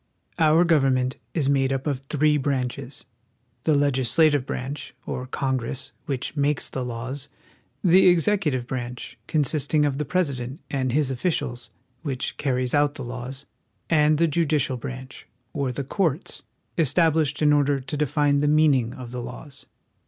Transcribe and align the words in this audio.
Our 0.39 0.63
government 0.65 1.17
is 1.35 1.47
made 1.47 1.71
up 1.71 1.85
of 1.85 1.99
three 1.99 2.35
branches: 2.37 3.05
the 3.65 3.75
leg 3.75 3.93
islative 3.93 4.47
branch, 4.47 4.95
or 5.05 5.27
Congress, 5.27 5.91
which 6.07 6.35
makes 6.35 6.71
the 6.71 6.83
laws; 6.83 7.29
the 7.83 8.07
executive 8.07 8.65
branch, 8.65 9.19
consisting 9.27 9.85
of 9.85 9.99
the 9.99 10.03
President 10.05 10.59
and 10.71 10.91
his 10.91 11.11
offi 11.11 11.29
cials, 11.29 11.69
which 12.01 12.35
car 12.37 12.55
ries 12.55 12.73
out 12.73 12.95
the 12.95 13.03
laws; 13.03 13.45
and 13.91 14.17
the 14.17 14.27
judicial 14.27 14.75
branch, 14.75 15.27
or 15.53 15.71
the 15.71 15.83
courts, 15.83 16.41
estab 16.79 17.13
lished 17.13 17.39
in 17.43 17.53
order 17.53 17.79
to 17.79 17.95
define 17.95 18.39
the 18.39 18.47
meaning 18.47 18.95
of 18.95 19.11
the 19.11 19.21
laws. 19.21 19.67